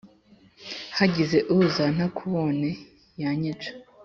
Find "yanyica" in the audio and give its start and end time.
3.21-3.71